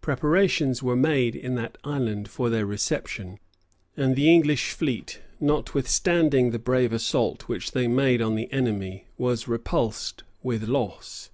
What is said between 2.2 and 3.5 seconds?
for their reception;